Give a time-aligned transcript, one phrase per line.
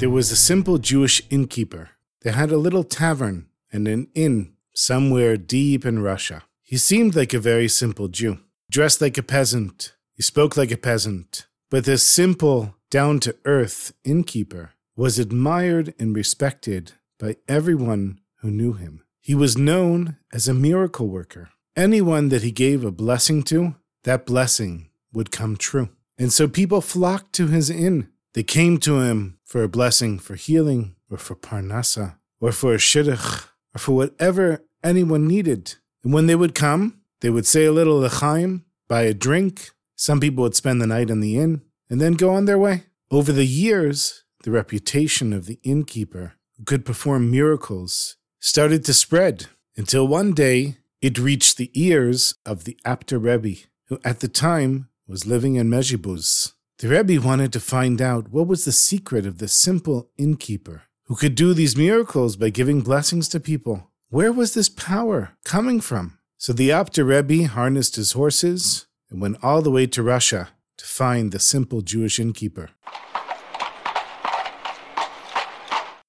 [0.00, 1.90] There was a simple Jewish innkeeper.
[2.22, 6.44] They had a little tavern and an inn somewhere deep in Russia.
[6.62, 8.38] He seemed like a very simple Jew,
[8.70, 9.92] dressed like a peasant.
[10.14, 11.44] He spoke like a peasant.
[11.68, 18.72] But this simple, down to earth innkeeper was admired and respected by everyone who knew
[18.72, 19.04] him.
[19.20, 21.50] He was known as a miracle worker.
[21.76, 25.90] Anyone that he gave a blessing to, that blessing would come true.
[26.16, 28.08] And so people flocked to his inn.
[28.34, 32.78] They came to him for a blessing for healing, or for parnasa, or for a
[32.78, 35.74] shidduch, or for whatever anyone needed.
[36.04, 39.70] And when they would come, they would say a little l'chaim, buy a drink.
[39.96, 42.84] Some people would spend the night in the inn, and then go on their way.
[43.10, 49.46] Over the years, the reputation of the innkeeper who could perform miracles started to spread
[49.76, 54.88] until one day it reached the ears of the Apter Rebbe, who at the time
[55.06, 56.52] was living in Mezhibuz.
[56.80, 61.14] The Rebbe wanted to find out what was the secret of the simple innkeeper who
[61.14, 63.90] could do these miracles by giving blessings to people.
[64.08, 66.18] Where was this power coming from?
[66.38, 70.86] So the Apter Rebbe harnessed his horses and went all the way to Russia to
[70.86, 72.70] find the simple Jewish innkeeper.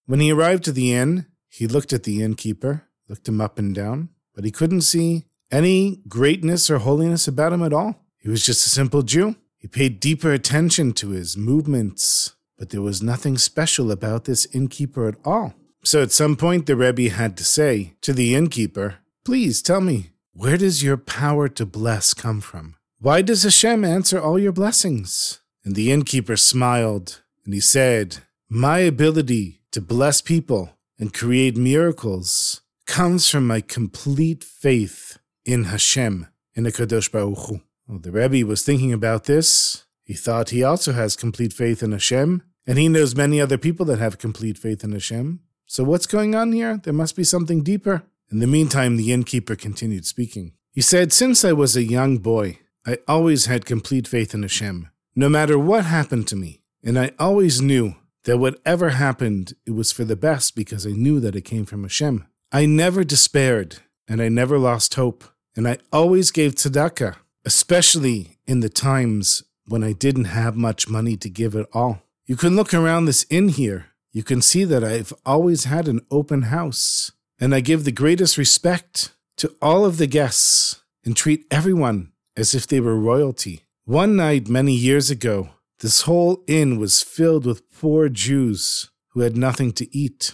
[0.05, 3.75] When he arrived at the inn, he looked at the innkeeper, looked him up and
[3.75, 8.05] down, but he couldn't see any greatness or holiness about him at all.
[8.15, 9.35] He was just a simple Jew.
[9.61, 15.07] He paid deeper attention to his movements, but there was nothing special about this innkeeper
[15.07, 15.53] at all.
[15.83, 20.09] So at some point, the Rebbe had to say to the innkeeper, Please tell me,
[20.33, 22.75] where does your power to bless come from?
[22.99, 25.41] Why does Hashem answer all your blessings?
[25.63, 28.17] And the innkeeper smiled and he said,
[28.49, 36.27] My ability to bless people and create miracles comes from my complete faith in Hashem,
[36.55, 37.61] in the Kadosh Baruch Hu.
[37.91, 39.83] Well, the Rebbe was thinking about this.
[40.05, 43.85] He thought he also has complete faith in Hashem, and he knows many other people
[43.87, 45.41] that have complete faith in Hashem.
[45.65, 46.79] So what's going on here?
[46.81, 48.03] There must be something deeper.
[48.31, 50.53] In the meantime, the innkeeper continued speaking.
[50.71, 54.89] He said, Since I was a young boy, I always had complete faith in Hashem,
[55.13, 56.61] no matter what happened to me.
[56.81, 61.19] And I always knew that whatever happened, it was for the best because I knew
[61.19, 62.25] that it came from Hashem.
[62.53, 65.25] I never despaired and I never lost hope.
[65.57, 71.15] And I always gave tzedakah, especially in the times when I didn't have much money
[71.17, 72.01] to give at all.
[72.25, 73.87] You can look around this inn here.
[74.11, 77.11] You can see that I've always had an open house.
[77.39, 82.53] And I give the greatest respect to all of the guests and treat everyone as
[82.53, 83.61] if they were royalty.
[83.85, 89.35] One night many years ago, this whole inn was filled with poor Jews who had
[89.35, 90.33] nothing to eat.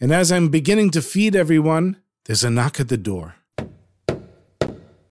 [0.00, 1.96] And as I'm beginning to feed everyone,
[2.26, 3.36] there's a knock at the door.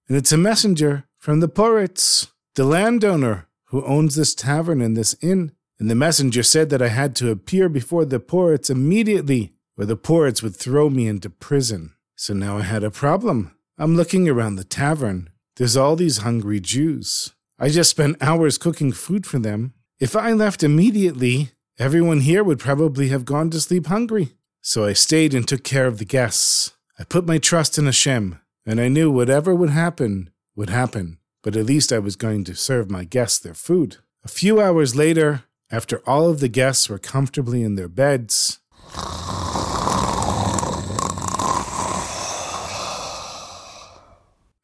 [0.08, 5.16] And it's a messenger from the Poritz, the landowner who owns this tavern and this
[5.22, 5.52] inn.
[5.80, 9.98] And the messenger said that I had to appear before the Poritz immediately, or the
[9.98, 11.94] Poritz would throw me into prison.
[12.16, 13.56] So now I had a problem.
[13.78, 15.30] I'm looking around the tavern.
[15.56, 17.34] There's all these hungry Jews.
[17.60, 19.74] I just spent hours cooking food for them.
[20.00, 24.30] If I left immediately, everyone here would probably have gone to sleep hungry.
[24.62, 26.74] So I stayed and took care of the guests.
[27.00, 31.56] I put my trust in Hashem, and I knew whatever would happen would happen, but
[31.56, 33.98] at least I was going to serve my guests their food.
[34.24, 38.60] A few hours later, after all of the guests were comfortably in their beds,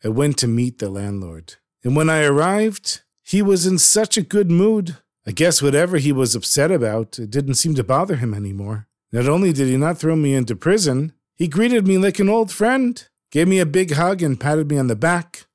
[0.04, 1.56] I went to meet the landlord.
[1.84, 4.98] And when I arrived, he was in such a good mood.
[5.26, 8.88] I guess whatever he was upset about, it didn't seem to bother him anymore.
[9.12, 12.52] Not only did he not throw me into prison, he greeted me like an old
[12.52, 15.46] friend, gave me a big hug, and patted me on the back.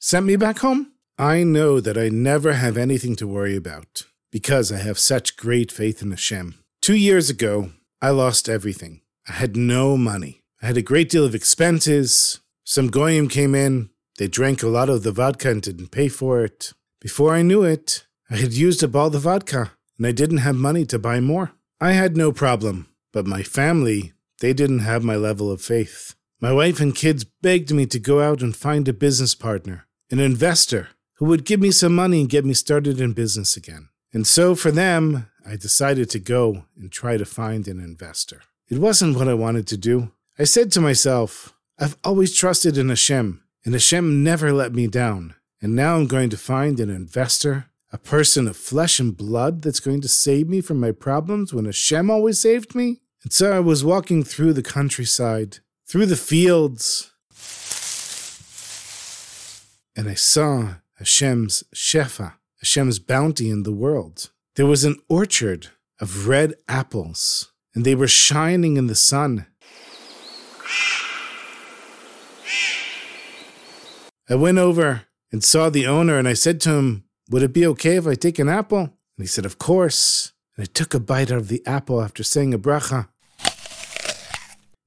[0.00, 0.92] Sent me back home.
[1.16, 5.70] I know that I never have anything to worry about because I have such great
[5.70, 6.56] faith in Hashem.
[6.82, 7.70] Two years ago,
[8.02, 9.02] I lost everything.
[9.28, 10.42] I had no money.
[10.60, 12.40] I had a great deal of expenses.
[12.64, 13.90] Some goyim came in.
[14.18, 16.72] They drank a lot of the vodka and didn't pay for it.
[17.00, 20.56] Before I knew it, I had used up all the vodka and I didn't have
[20.56, 21.52] money to buy more.
[21.80, 26.14] I had no problem, but my family, they didn't have my level of faith.
[26.40, 30.18] My wife and kids begged me to go out and find a business partner, an
[30.18, 33.90] investor, who would give me some money and get me started in business again.
[34.12, 38.42] And so for them, I decided to go and try to find an investor.
[38.68, 40.12] It wasn't what I wanted to do.
[40.38, 45.34] I said to myself, I've always trusted in Hashem, and Hashem never let me down.
[45.60, 49.80] And now I'm going to find an investor, a person of flesh and blood that's
[49.80, 53.02] going to save me from my problems when Hashem always saved me.
[53.22, 57.12] And so I was walking through the countryside, through the fields,
[59.94, 64.30] and I saw Hashem's Shefa, Hashem's bounty in the world.
[64.56, 65.68] There was an orchard
[66.00, 69.46] of red apples, and they were shining in the sun.
[74.28, 77.66] I went over and saw the owner, and I said to him, Would it be
[77.66, 78.80] okay if I take an apple?
[78.80, 80.32] And he said, Of course.
[80.60, 83.08] And I took a bite out of the apple after saying a bracha.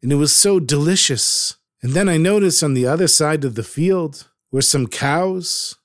[0.03, 1.57] And it was so delicious.
[1.81, 5.75] And then I noticed on the other side of the field were some cows.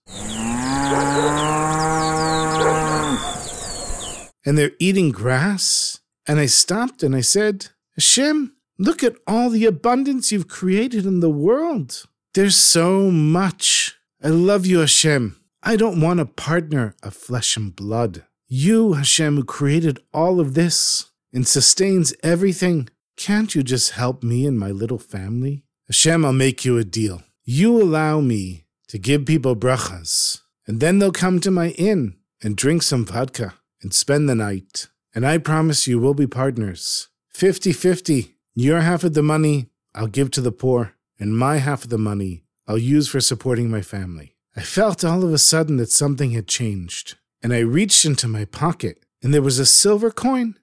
[4.45, 6.01] And they're eating grass.
[6.27, 11.21] And I stopped and I said, Hashem, look at all the abundance you've created in
[11.21, 12.05] the world.
[12.35, 13.97] There's so much.
[14.23, 15.41] I love you, Hashem.
[15.63, 18.25] I don't want a partner of flesh and blood.
[18.51, 24.47] You, Hashem, who created all of this and sustains everything, can't you just help me
[24.47, 25.65] and my little family?
[25.87, 27.23] Hashem, I'll make you a deal.
[27.45, 32.57] You allow me to give people brachas, and then they'll come to my inn and
[32.57, 33.53] drink some vodka
[33.83, 34.89] and spend the night.
[35.15, 37.09] And I promise you we'll be partners.
[37.29, 38.35] 50 50.
[38.55, 41.99] Your half of the money I'll give to the poor, and my half of the
[41.99, 44.37] money I'll use for supporting my family.
[44.57, 48.45] I felt all of a sudden that something had changed, and I reached into my
[48.45, 50.57] pocket, and there was a silver coin.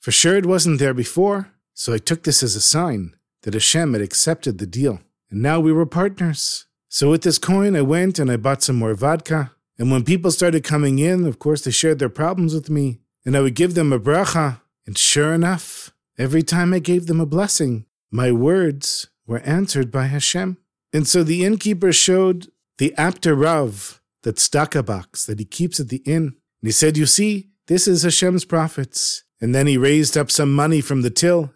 [0.00, 3.92] For sure it wasn't there before, so I took this as a sign that Hashem
[3.92, 5.00] had accepted the deal,
[5.30, 6.66] and now we were partners.
[6.88, 10.30] So with this coin, I went and I bought some more vodka, and when people
[10.30, 13.74] started coming in, of course, they shared their problems with me, and I would give
[13.74, 19.08] them a bracha, and sure enough, every time I gave them a blessing, my words
[19.26, 20.56] were answered by Hashem.
[20.92, 25.88] And so the innkeeper showed the Apter Rav, that tzedakah box that he keeps at
[25.88, 26.34] the inn.
[26.60, 29.24] And he said, You see, this is Hashem's profits.
[29.40, 31.52] And then he raised up some money from the till.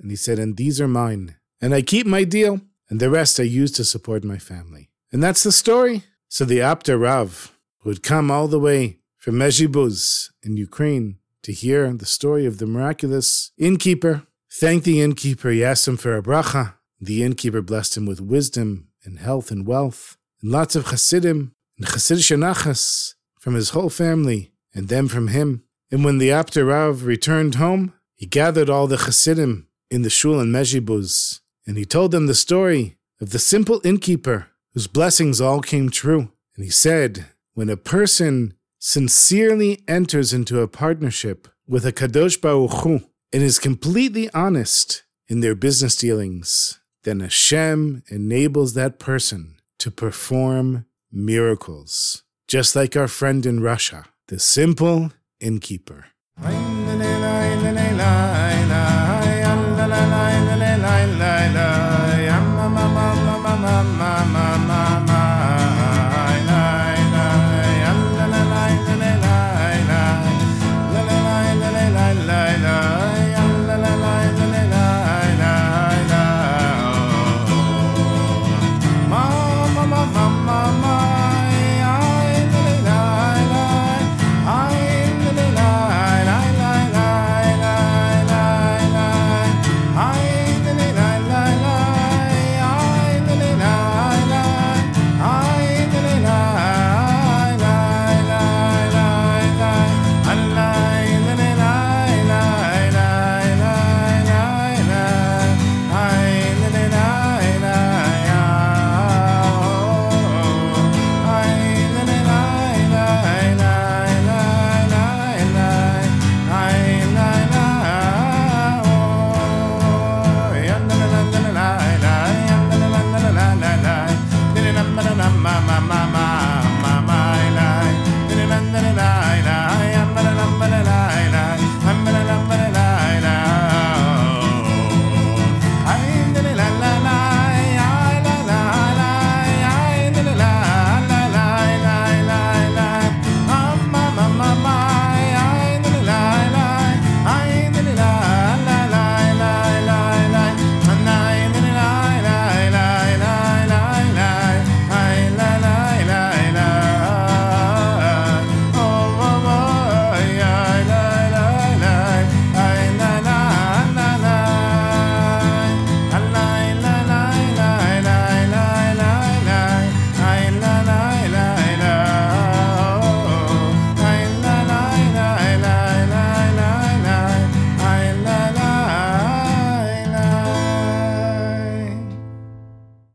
[0.00, 1.36] And he said, And these are mine.
[1.60, 4.90] And I keep my deal, and the rest I use to support my family.
[5.12, 6.04] And that's the story.
[6.28, 11.52] So the Apter Rav, who had come all the way from Mezhibuz in Ukraine to
[11.52, 15.50] hear the story of the miraculous innkeeper, thanked the innkeeper.
[15.50, 16.74] He asked him for a bracha.
[17.00, 21.86] The innkeeper blessed him with wisdom and health and wealth, and lots of chassidim and
[21.86, 25.64] chassidish nachas from his whole family, and them from him.
[25.90, 30.38] And when the Apter Rav returned home, he gathered all the chassidim in the shul
[30.40, 35.60] in Mezhibuz, and he told them the story of the simple innkeeper whose blessings all
[35.62, 36.30] came true.
[36.54, 42.82] And he said, when a person sincerely enters into a partnership with a Kadosh Baruch
[42.82, 43.00] Hu
[43.32, 50.84] and is completely honest in their business dealings, then Hashem enables that person to perform
[51.10, 56.04] miracles, just like our friend in Russia, the simple innkeeper.